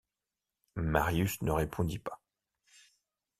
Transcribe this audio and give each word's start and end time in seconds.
Marius 0.77 1.43
ne 1.43 1.51
répondit 1.51 1.99
pas. 1.99 2.23